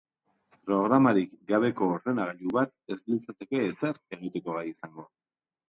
Programarik 0.69 1.35
gabeko 1.51 1.91
ordenagailu 1.99 2.55
bat 2.57 2.75
ez 2.97 2.99
litzateke 3.13 3.63
ezer 3.69 4.03
egiteko 4.19 4.59
gai 4.61 4.69
izango. 4.75 5.11